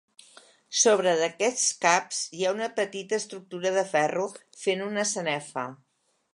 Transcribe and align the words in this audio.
Sobre 0.83 1.11
d'aquests 1.19 1.65
caps, 1.83 2.23
hi 2.37 2.41
ha 2.47 2.55
una 2.57 2.71
petita 2.81 3.21
estructura 3.23 3.75
de 3.79 3.87
ferro 3.95 4.27
fent 4.65 4.85
una 4.91 5.09
sanefa. 5.15 5.71